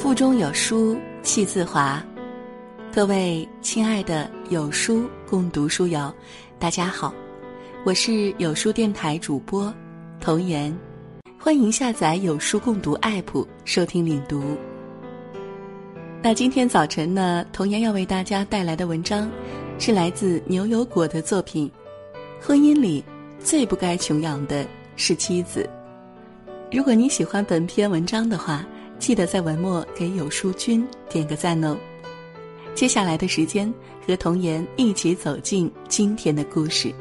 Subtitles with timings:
[0.00, 2.02] 腹中有书气自华。
[2.90, 6.10] 各位亲爱的有书共读书友，
[6.58, 7.12] 大家好，
[7.84, 9.72] 我是有书电台主播
[10.18, 10.74] 童言，
[11.38, 14.42] 欢迎下载有书共读 APP 收听领读。
[16.22, 19.30] 那今天早晨呢，童言要为大家带来的文章，
[19.78, 21.70] 是来自牛油果的作品
[22.46, 23.04] 《婚姻里
[23.38, 25.68] 最不该穷养的是妻子》。
[26.74, 28.64] 如果你喜欢本篇文章的话，
[29.00, 31.74] 记得在文末给有书君点个赞哦。
[32.74, 33.72] 接下来的时间，
[34.06, 36.94] 和童言一起走进今天的故事。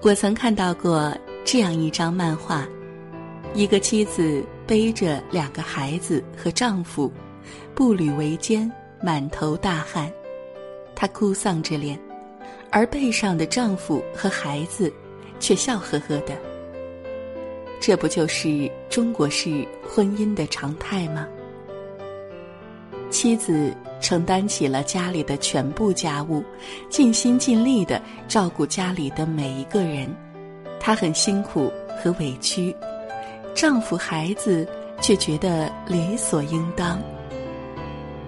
[0.00, 2.66] 我曾看到过这样一张漫画：
[3.52, 7.12] 一个妻子背着两个孩子和丈夫，
[7.74, 8.70] 步履维艰，
[9.02, 10.10] 满头大汗，
[10.96, 12.00] 她哭丧着脸，
[12.70, 14.90] 而背上的丈夫和孩子。
[15.40, 16.36] 却笑呵呵的，
[17.80, 21.26] 这不就是中国式婚姻的常态吗？
[23.10, 26.44] 妻子承担起了家里的全部家务，
[26.90, 30.14] 尽心尽力的照顾家里的每一个人，
[30.78, 32.74] 她很辛苦和委屈，
[33.54, 34.68] 丈夫孩子
[35.00, 37.00] 却觉得理所应当。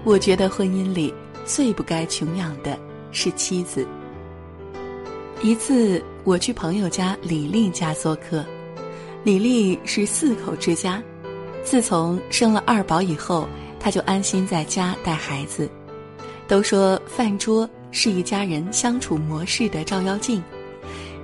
[0.02, 1.12] 我觉得婚姻里
[1.44, 2.78] 最不该穷养的
[3.12, 3.86] 是妻子。
[5.42, 8.44] 一次，我去朋友家李丽家做客。
[9.24, 11.02] 李丽是四口之家，
[11.64, 15.70] 自从生了二宝以后，她就安心在家带孩子。
[16.46, 20.42] 都说饭桌是一家人相处模式的照妖镜。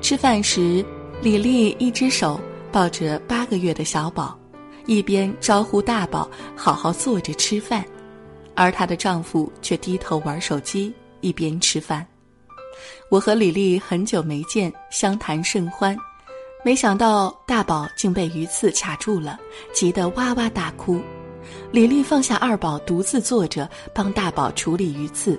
[0.01, 0.85] 吃饭时，
[1.21, 4.39] 李丽一只手抱着八个月的小宝，
[4.87, 7.85] 一边招呼大宝好好坐着吃饭，
[8.55, 12.07] 而她的丈夫却低头玩手机，一边吃饭。
[13.09, 15.97] 我和李丽很久没见，相谈甚欢，
[16.65, 19.39] 没想到大宝竟被鱼刺卡住了，
[19.73, 21.01] 急得哇哇大哭。
[21.71, 25.39] 李丽放下二宝，独自坐着帮大宝处理鱼刺。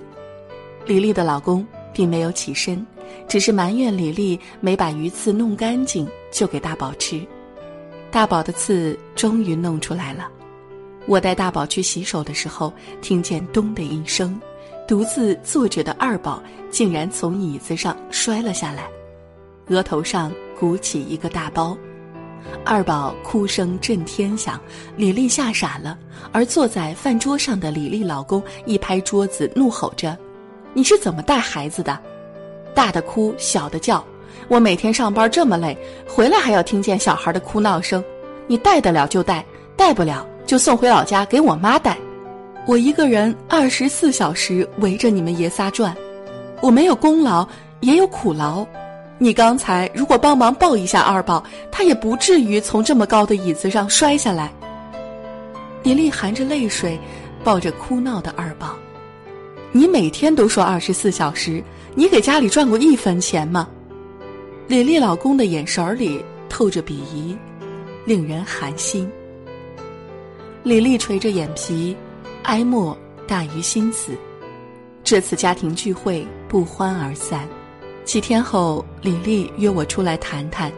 [0.86, 2.86] 李丽的老公并没有起身，
[3.28, 7.20] 只是埋怨李丽没把鱼刺弄干净就给大宝吃。
[8.10, 10.30] 大宝的刺终于弄出来了。
[11.06, 12.72] 我带大宝去洗手的时候，
[13.02, 14.40] 听见咚的一声。
[14.88, 18.84] 独自坐着的二宝竟然从椅子上摔了下来，
[19.68, 21.76] 额头上鼓起一个大包，
[22.64, 24.58] 二宝哭声震天响，
[24.96, 25.98] 李丽吓傻了。
[26.32, 30.16] 而坐在饭桌上的李丽老公一拍桌子，怒吼着
[30.72, 31.98] ：“你是怎么带孩子的？
[32.74, 34.02] 大的哭，小的叫，
[34.48, 35.76] 我每天上班这么累，
[36.08, 38.02] 回来还要听见小孩的哭闹声。
[38.46, 39.44] 你带得了就带，
[39.76, 41.98] 带不了就送回老家给我妈带。”
[42.68, 45.96] 我一个人二十四小时围着你们爷仨转，
[46.60, 47.48] 我没有功劳
[47.80, 48.62] 也有苦劳。
[49.16, 51.42] 你刚才如果帮忙抱一下二宝，
[51.72, 54.52] 他也不至于从这么高的椅子上摔下来。
[55.82, 57.00] 李丽含着泪水，
[57.42, 58.76] 抱着哭闹的二宝。
[59.72, 61.64] 你每天都说二十四小时，
[61.94, 63.66] 你给家里赚过一分钱吗？
[64.66, 67.34] 李丽老公的眼神里透着鄙夷，
[68.04, 69.10] 令人寒心。
[70.62, 71.96] 李丽垂着眼皮。
[72.44, 74.16] 哀莫大于心死。
[75.04, 77.48] 这次家庭聚会不欢而散。
[78.04, 80.72] 几天后，李丽约我出来谈谈。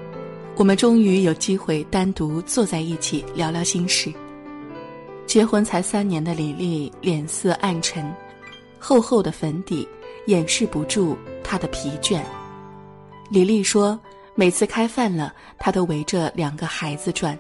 [0.57, 4.13] 我们终于有机会单独坐在一起聊聊心事。
[5.27, 8.13] 结婚才三年的李丽脸色暗沉，
[8.79, 9.89] 厚厚的粉底
[10.27, 12.21] 掩饰不住她的疲倦。
[13.31, 13.99] 李丽说
[14.35, 17.39] ：“每次开饭了，她都围着两个孩子转，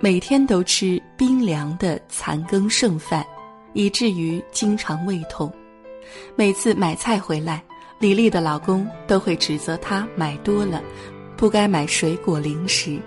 [0.00, 3.24] 每天都吃冰凉的残羹剩饭。”
[3.72, 5.52] 以至于经常胃痛，
[6.34, 7.62] 每次买菜回来，
[7.98, 10.82] 李丽的老公都会指责她买多了，
[11.36, 12.98] 不该买水果零食。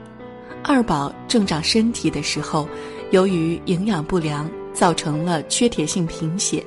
[0.63, 2.67] 二宝正长身体的时候，
[3.11, 6.65] 由于营养不良，造成了缺铁性贫血。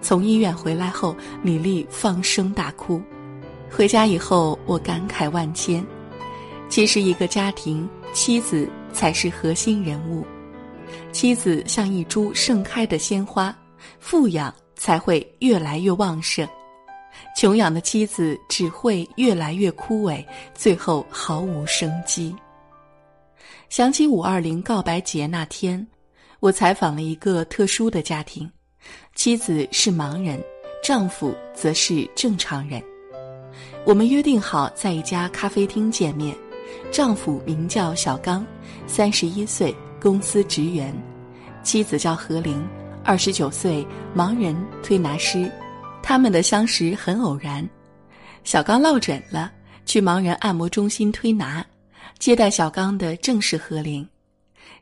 [0.00, 3.02] 从医院回来后，李丽放声大哭。
[3.70, 5.84] 回家以后，我感慨万千。
[6.68, 10.24] 其实，一个家庭，妻子才是核心人物。
[11.12, 13.56] 妻子像一株盛开的鲜花，
[13.98, 16.46] 富养才会越来越旺盛；
[17.36, 22.34] 穷养的妻子只会越来越枯萎，最后毫无生机。
[23.68, 25.84] 想起五二零告白节那天，
[26.40, 28.50] 我采访了一个特殊的家庭，
[29.14, 30.42] 妻子是盲人，
[30.82, 32.82] 丈夫则是正常人。
[33.84, 36.36] 我们约定好在一家咖啡厅见面，
[36.90, 38.46] 丈夫名叫小刚，
[38.86, 39.74] 三十一岁。
[40.04, 40.94] 公司职员，
[41.62, 42.62] 妻子叫何玲，
[43.02, 45.50] 二十九岁，盲人推拿师。
[46.02, 47.66] 他们的相识很偶然。
[48.44, 49.50] 小刚落枕了，
[49.86, 51.64] 去盲人按摩中心推拿，
[52.18, 54.06] 接待小刚的正是何玲。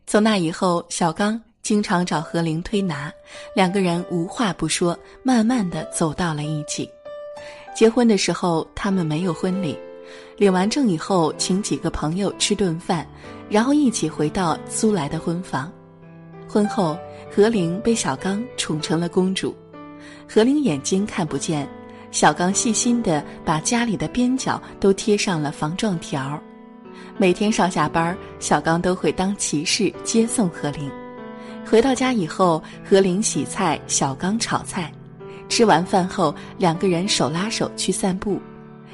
[0.08, 3.08] 从那以后，小刚经常找何玲推拿，
[3.54, 6.90] 两个人无话不说，慢慢的走到了一起。
[7.76, 9.78] 结婚的时候，他们没有婚礼，
[10.37, 13.06] 领完证以后，请几个朋友吃顿饭，
[13.49, 15.70] 然后一起回到租来的婚房。
[16.49, 16.99] 婚后，
[17.35, 19.55] 何玲被小刚宠成了公主。
[20.29, 21.69] 何玲眼睛看不见，
[22.11, 26.41] 小刚细心的把家里的边角都贴上了防撞条。
[27.17, 30.91] 每天上下班，小刚都会当骑士接送何玲。
[31.64, 34.93] 回到家以后，何玲洗菜，小刚炒菜。
[35.49, 38.41] 吃完饭后，两个人手拉手去散步。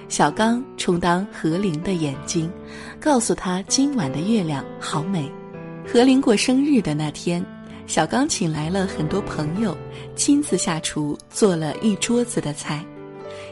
[0.08, 2.50] 小刚充当何玲的眼睛，
[2.99, 5.31] 告诉她今晚的月亮好美。
[5.87, 7.44] 何玲过生日的那天，
[7.87, 9.76] 小刚请来了很多朋友，
[10.16, 12.82] 亲自下厨做了一桌子的菜。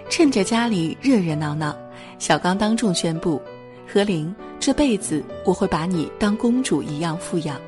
[0.09, 1.77] 趁着家里热热闹闹，
[2.19, 3.41] 小刚当众宣布
[3.87, 7.61] ：“何玲，这辈子我会把你当公主一样富养，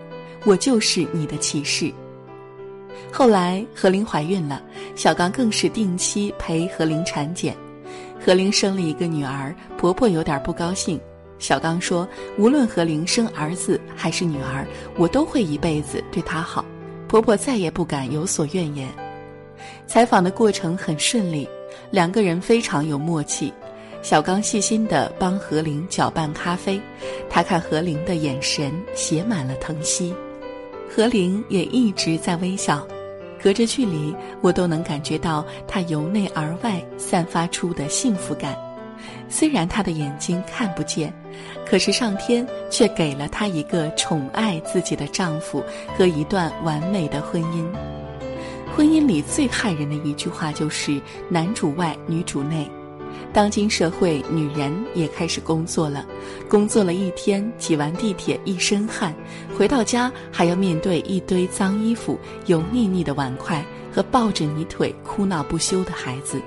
[0.47, 1.93] 我就是你的骑士。”
[3.13, 4.63] 后来何玲怀孕了，
[4.97, 7.55] 小刚更是定期陪何玲产检。
[8.29, 11.01] 何玲生了一个女儿，婆婆有点不高兴。
[11.39, 14.67] 小刚说：“无论何玲生儿子还是女儿，
[14.99, 16.63] 我都会一辈子对她好。”
[17.09, 18.87] 婆婆再也不敢有所怨言。
[19.87, 21.49] 采访的过程很顺利，
[21.91, 23.51] 两个人非常有默契。
[24.03, 26.79] 小刚细心地帮何玲搅拌咖啡，
[27.31, 30.15] 他看何玲的眼神写满了疼惜。
[30.95, 32.87] 何玲也一直在微笑，
[33.43, 38.57] 隔着距离，我都能感觉到她由内而外散发出的幸福感。
[39.29, 41.13] 虽然她的眼睛看不见，
[41.65, 45.63] 可是上天却给了她一个宠爱自己的丈夫
[45.97, 47.65] 和一段完美的婚姻。
[48.75, 52.69] 婚姻里最害人的一句话就是“男主外，女主内”。
[53.33, 56.05] 当今社会，女人也开始工作了，
[56.49, 59.15] 工作了一天，挤完地铁一身汗，
[59.57, 66.41] 回到家还要面对一堆脏衣服、油腻腻的碗筷和抱着你腿哭闹不休的孩子。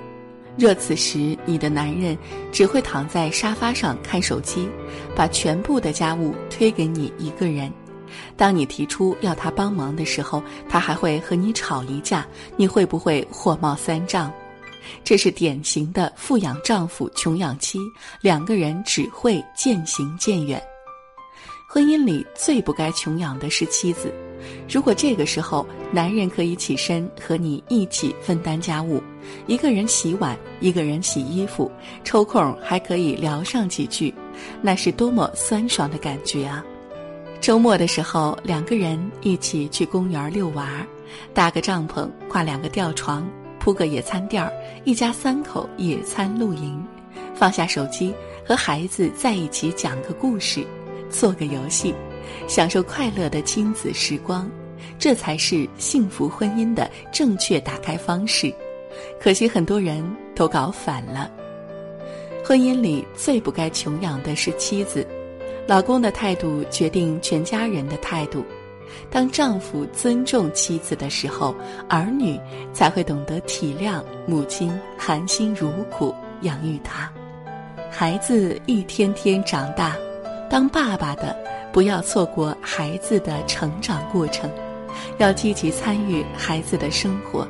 [0.58, 2.18] 若此时你的男人
[2.50, 4.68] 只会躺在沙发上看手机，
[5.16, 7.72] 把全部的家务推给你一个人，
[8.36, 12.26] 当你提出要他帮忙的时候，他还会和你吵一架，
[12.56, 14.30] 你会不会火冒三丈？
[15.04, 17.78] 这是典型的富养丈夫穷养妻，
[18.20, 20.62] 两个人只会渐行渐远。
[21.68, 24.12] 婚姻里最不该穷养的是妻子。
[24.68, 29.02] 如果这个时候男人可以起身和你一起分担家务，
[29.46, 31.70] 一个人洗碗，一个人洗衣服，
[32.04, 34.12] 抽空还可以聊上几句，
[34.60, 36.62] 那是多么酸爽的感觉啊！
[37.40, 40.86] 周末的时候，两个人一起去公园遛娃，
[41.32, 43.26] 搭个帐篷，挂两个吊床。
[43.62, 46.84] 铺个野餐垫儿，一家三口野餐露营，
[47.32, 48.12] 放下手机，
[48.44, 50.66] 和孩子在一起讲个故事，
[51.08, 51.94] 做个游戏，
[52.48, 54.50] 享受快乐的亲子时光，
[54.98, 58.52] 这才是幸福婚姻的正确打开方式。
[59.20, 60.04] 可惜很多人
[60.34, 61.30] 都搞反了。
[62.44, 65.06] 婚姻里最不该穷养的是妻子，
[65.68, 68.44] 老公的态度决定全家人的态度。
[69.10, 71.54] 当丈夫尊重妻子的时候，
[71.88, 72.40] 儿女
[72.72, 77.10] 才会懂得体谅母亲含辛茹苦养育他。
[77.90, 79.96] 孩子一天天长大，
[80.48, 81.36] 当爸爸的
[81.72, 84.50] 不要错过孩子的成长过程，
[85.18, 87.46] 要积极参与孩子的生活。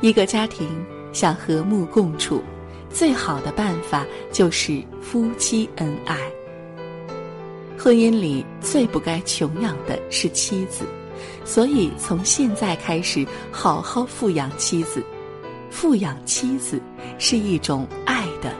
[0.00, 0.68] 一个家庭
[1.12, 2.42] 想和睦共处，
[2.88, 6.16] 最好的办法就是夫妻恩爱。
[7.82, 10.84] 婚姻里最不该穷养的是妻子，
[11.46, 15.02] 所以从现在开始好好富养妻子。
[15.70, 16.78] 富养妻子
[17.18, 18.54] 是一种爱的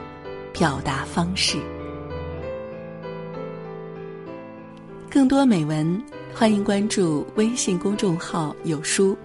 [0.51, 1.59] 表达方式。
[5.07, 9.15] 更多美文，欢迎关注微信公众号“有书”。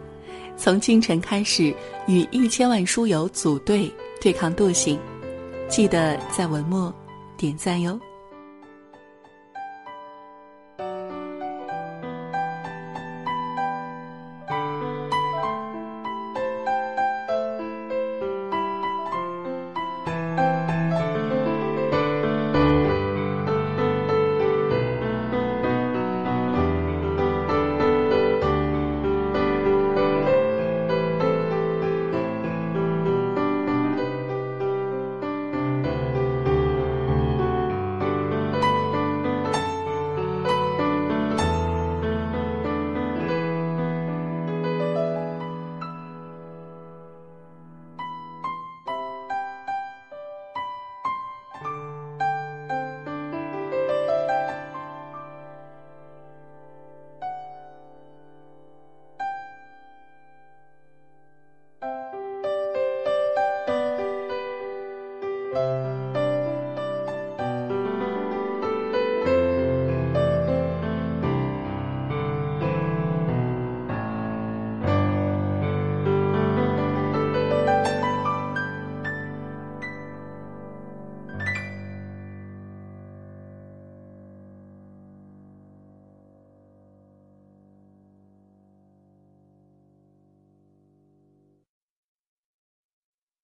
[0.58, 1.74] 从清晨开始，
[2.06, 5.00] 与一千万书友组队对抗惰性，
[5.68, 6.94] 记得在文末
[7.38, 7.98] 点赞哟。